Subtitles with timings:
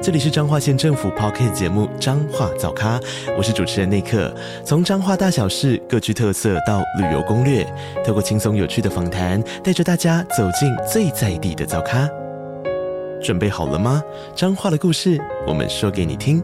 [0.00, 3.00] 这里是彰化县政府 Podcast 节目《彰化早咖》，
[3.36, 4.32] 我是主持人内克。
[4.64, 7.66] 从彰化大小事各具特色到旅游攻略，
[8.06, 12.08] 透过轻松有趣的访谈，带着大家走进最在地的早咖。
[13.20, 14.00] 准备好了吗？
[14.36, 16.40] 彰化的故事，我们说给你听。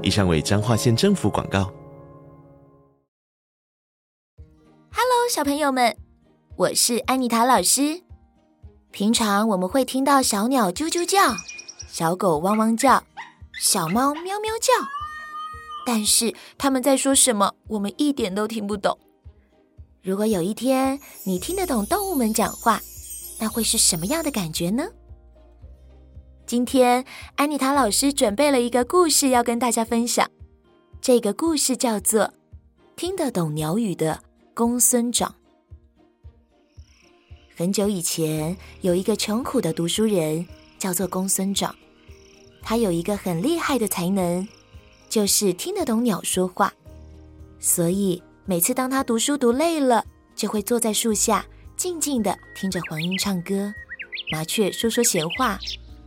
[0.00, 1.64] 以上为彰化县政府广告。
[4.92, 5.96] Hello，小朋友们，
[6.54, 8.02] 我是安妮塔老师。
[8.92, 11.34] 平常我们会听到小鸟啾啾叫。
[11.92, 13.02] 小狗汪汪叫，
[13.60, 14.72] 小猫喵喵叫，
[15.84, 18.96] 但是他们在说什么，我们一点都听不懂。
[20.00, 22.80] 如果有一天你听得懂动物们讲话，
[23.40, 24.86] 那会是什么样的感觉呢？
[26.46, 30.30] 今天安妮塔老师准备了一个故事要跟大家分享，
[31.00, 32.22] 这个故事叫做
[32.94, 34.22] 《听得懂鸟语的
[34.54, 35.28] 公孙长》。
[37.56, 40.46] 很久以前，有一个穷苦的读书人。
[40.80, 41.72] 叫做公孙长，
[42.62, 44.48] 他有一个很厉害的才能，
[45.10, 46.72] 就是听得懂鸟说话。
[47.60, 50.02] 所以每次当他读书读累了，
[50.34, 51.44] 就会坐在树下，
[51.76, 53.72] 静静地听着黄莺唱歌，
[54.32, 55.58] 麻雀说说闲话，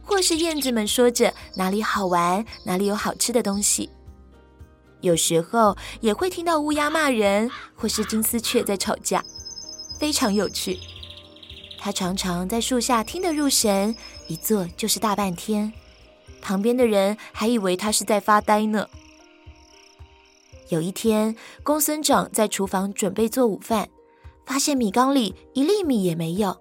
[0.03, 3.89] 或是燕子们说着哪里好玩，哪里有好吃的东西。
[5.01, 9.23] 有时候也会听到乌鸦骂人，或是金丝雀在吵架，
[9.99, 10.79] 非常有趣。
[11.83, 13.93] 他常常在树下听得入神，
[14.27, 15.73] 一坐就是大半天，
[16.41, 18.87] 旁边的人还以为他是在发呆呢。
[20.69, 23.89] 有一天，公孙长在厨房准备做午饭，
[24.45, 26.57] 发现米缸里一粒米也没有。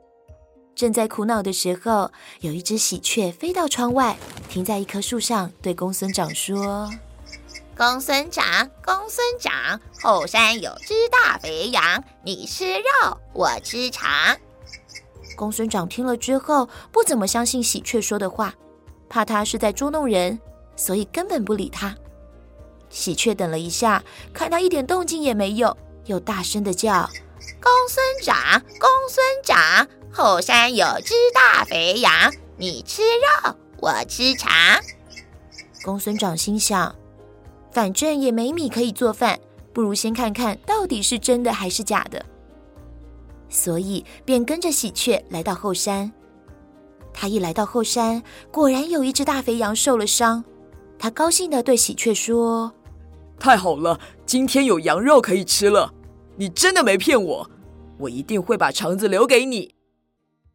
[0.75, 6.91] 正在苦恼的时候，有一只喜鹊飞到窗外，停在一棵树上，对公孙长说
[7.79, 14.37] ：“公孙长，公孙长，后山有只大肥羊，你吃肉，我吃肠。”
[15.43, 18.55] 公孙长听了之后，不怎么相信喜鹊说的话，
[19.09, 20.39] 怕他是在捉弄人，
[20.77, 21.93] 所以根本不理他。
[22.91, 27.11] 喜鹊等了一下，看他一点动静也没有，又大声的叫
[27.61, 34.49] ：“公孙长，公孙长，后山有只大肥羊，你吃肉，我吃肠。
[35.83, 36.95] ”公孙长心想，
[37.73, 39.41] 反正也没米可以做饭，
[39.73, 42.25] 不如先看看到底是真的还是假的。
[43.53, 46.11] 所以便跟着喜鹊来到后山。
[47.13, 50.43] 他一来到后山，果然有一只大肥羊受了伤。
[50.99, 52.73] 他高兴地对喜鹊说
[53.39, 55.93] ：“太好了，今天有羊肉可以吃了。
[56.37, 57.51] 你真的没骗我，
[57.99, 59.75] 我一定会把肠子留给你。”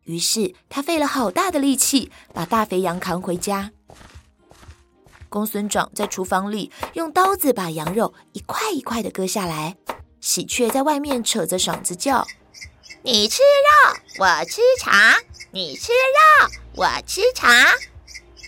[0.06, 3.72] 于是他费了好大的力气，把大肥羊扛回家。
[5.30, 9.76] 公孙长在厨房里用刀子把羊肉一块一块的割下来，
[10.20, 12.26] 喜鹊在外面扯着嗓子叫。
[13.10, 14.92] 你吃肉，我吃肠；
[15.52, 17.50] 你吃肉，我吃肠。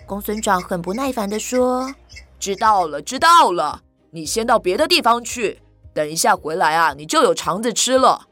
[0.06, 1.96] 公孙长很不耐烦地说
[2.42, 3.82] ：“知道了，知道了。
[4.12, 5.62] 你先到别的地方去，
[5.94, 8.28] 等一下回来啊，你就有肠子吃了。”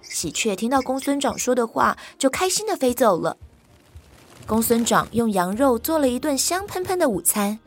[0.00, 3.36] 喜鹊听到公孙长说的话，就开心地飞走了。
[4.46, 7.58] 公孙长用羊肉做了一顿香喷喷的午餐，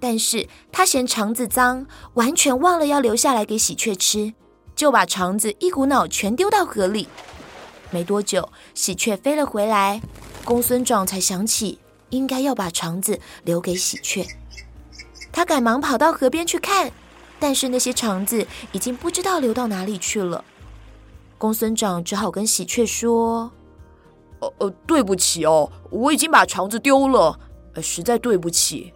[0.00, 4.32] 但是他嫌肠子脏，完全忘了要留下来给喜鹊吃。
[4.76, 7.08] 就把肠子一股脑全丢到河里。
[7.90, 10.00] 没多久，喜鹊飞了回来，
[10.44, 11.78] 公孙长才想起
[12.10, 14.26] 应该要把肠子留给喜鹊。
[15.32, 16.92] 他赶忙跑到河边去看，
[17.40, 20.44] 但是那些肠子已经不知道流到哪里去了。
[21.38, 23.50] 公孙长只好跟喜鹊说
[24.40, 27.38] ：“呃呃，对不起哦，我已经把肠子丢了，
[27.74, 28.92] 呃，实在对不起。”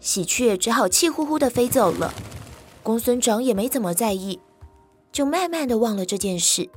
[0.00, 2.12] 喜鹊只好气呼呼的飞走了。
[2.84, 4.38] 公孙长也没怎么在意，
[5.10, 6.68] 就慢慢的忘了这件事。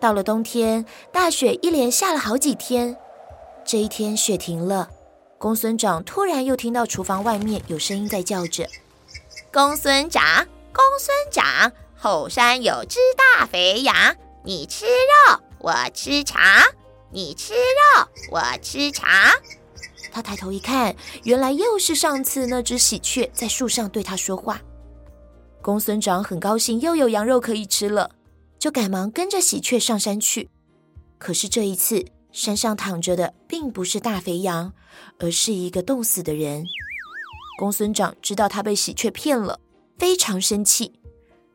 [0.00, 2.96] 到了冬天，大雪一连下了好几天。
[3.64, 4.88] 这一天雪停了，
[5.36, 8.68] 公孙长突然又听到厨房外面有声音在叫着
[9.52, 16.40] ：“公孙长，公孙长，后山有只大肥羊，你吃肉，我吃肠；
[17.10, 19.10] 你吃肉，我吃肠。”
[20.12, 20.94] 他抬头一看，
[21.24, 24.60] 原来又是上次那只喜鹊在树上对他说话。
[25.62, 28.10] 公孙长很高兴，又有羊肉可以吃了，
[28.58, 30.50] 就赶忙跟着喜鹊上山去。
[31.18, 34.72] 可是这一次，山上躺着的并不是大肥羊，
[35.18, 36.64] 而是一个冻死的人。
[37.58, 39.60] 公孙长知道他被喜鹊骗了，
[39.98, 40.92] 非常生气。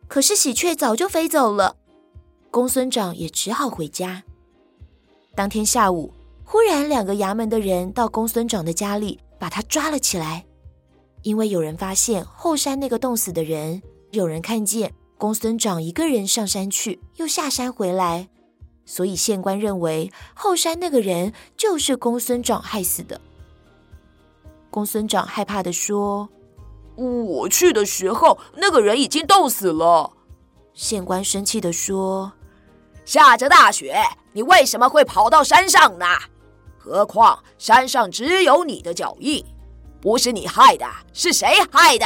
[0.07, 1.75] 可是喜鹊早就飞走了。
[2.50, 4.24] 公孙长也只好回家。
[5.36, 6.13] 当天下午，
[6.49, 10.45] 忽然两个衙门的人到公孙长的家里，把他抓了起来。
[11.23, 18.29] 因为有人发现后山那个冻死的人，有人看见公孙长一个人上山去，又下山回来，
[18.85, 23.19] 所以县官认为后山那个人就是公孙长害死的。
[24.71, 26.29] 公孙长害怕的说
[26.95, 30.13] ：“我去的时候，那个人已经冻死了。”
[30.73, 32.31] 县官生气的说
[33.03, 34.01] ：“下着大雪，
[34.31, 36.05] 你为什么会跑到山上呢？
[36.88, 39.44] 何况山上只有你的脚印。”
[40.00, 42.06] 不是你害的，是谁害的？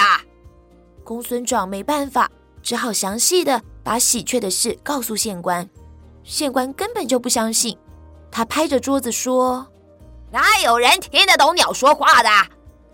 [1.03, 2.31] 公孙壮没办法，
[2.63, 5.69] 只好详细的把喜鹊的事告诉县官。
[6.23, 7.77] 县官根本就不相信，
[8.31, 9.67] 他拍着桌子说
[10.31, 12.29] ：“哪有人听得懂鸟说话的？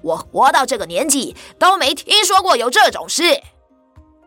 [0.02, 3.24] 我活到这个年纪都没听说过有这种事。”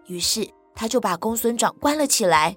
[0.07, 2.57] 于是他就把公孙壮关了起来。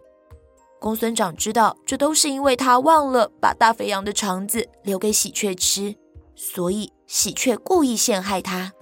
[0.83, 5.95] 公孙长知道这都是因为他忘了把大肥羊的肠子留给喜鹊吃，
[6.35, 6.91] 所以。
[7.07, 8.73] 喜鹊故意陷害他，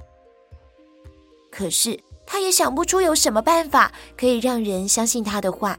[1.51, 5.77] 可是他也想不出有什么办法可以让人相信他的话。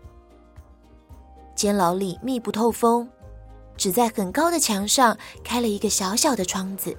[1.57, 3.09] 监牢里密不透风，
[3.77, 6.95] 只在很高的墙上开了一个小小的窗子。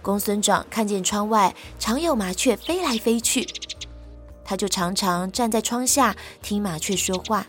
[0.00, 3.46] 公孙长看见窗外常有麻雀飞来飞去，
[4.42, 7.46] 他就常常站在窗下听麻雀说话。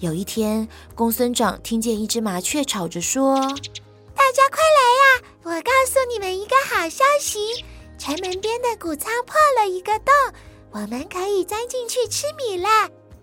[0.00, 3.36] 有一天，公孙长听见一只麻雀吵着说
[4.14, 7.64] ：“大家快来呀！”我告诉你们一个好消息，
[7.96, 10.12] 城门边的谷仓破了一个洞，
[10.70, 12.68] 我们可以钻进去吃米了。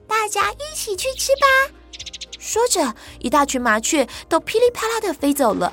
[0.08, 1.76] 大家一起去吃吧！
[2.40, 5.72] 说着，一大群麻雀都噼里啪啦的飞走了。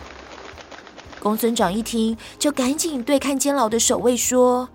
[1.18, 4.68] 公孙长一听，就赶紧对看监牢的守卫说：“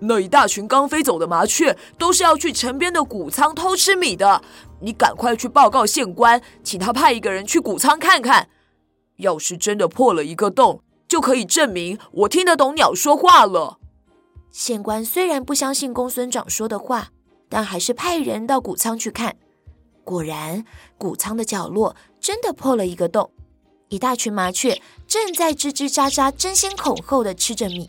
[0.00, 4.42] 那一大群刚飞走的麻雀，都是要去城边的谷仓偷吃米的。
[4.80, 8.48] 你赶快去报告县官，请他派一个人去谷仓看看。
[9.16, 13.78] 要是真的破了一个洞，”就可以证明我听得懂鸟说话了。
[14.50, 17.10] 县官虽然不相信公孙长说的话，
[17.48, 19.36] 但还是派人到谷仓去看。
[20.02, 20.64] 果然，
[20.98, 23.30] 谷仓的角落真的破了一个洞，
[23.88, 27.88] 一大群麻雀正在吱吱喳喳、争先恐后的吃着米。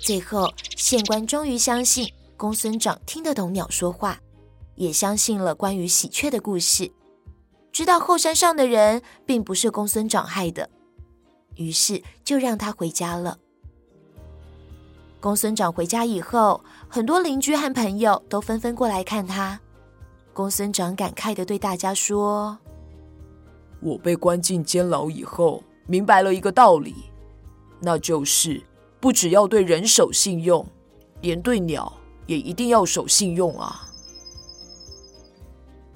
[0.00, 4.18] 最后，县官终于相信公孙长听得懂鸟说话，
[4.74, 6.90] 也相信了关于喜鹊的故事，
[7.70, 10.68] 知道后山上的人并不是公孙长害的。
[11.56, 13.38] 于是就让他回家了。
[15.20, 19.60] 公孙长回家以后，很多邻居和朋友都纷纷过来看他。
[20.32, 22.56] 公孙长感慨的对大家说
[23.82, 26.94] ：“我被关进监牢以后，明白了一个道理，
[27.80, 28.62] 那就是
[29.00, 30.66] 不只要对人守信用，
[31.20, 31.92] 连对鸟
[32.26, 33.88] 也一定要守信用啊！”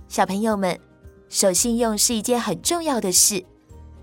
[0.08, 0.78] 小朋友们，
[1.28, 3.44] 守信用是一件很重要的事。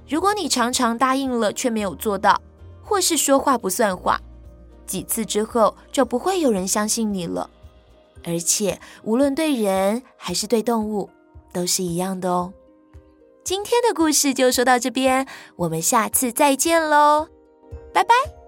[0.07, 2.41] 如果你常常答应了却没有做到，
[2.83, 4.19] 或是说话不算话，
[4.85, 7.49] 几次之后就不会有人相信你了。
[8.25, 11.09] 而且无论对人还是对动物，
[11.53, 12.53] 都是一样的哦。
[13.43, 15.25] 今天的故事就说到这边，
[15.55, 17.29] 我们下次再见喽，
[17.93, 18.40] 拜拜。